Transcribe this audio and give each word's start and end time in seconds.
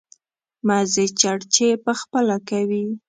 مزې 0.67 1.05
چړچې 1.19 1.69
په 1.83 1.91
خپله 1.99 2.37
کوي. 2.49 2.83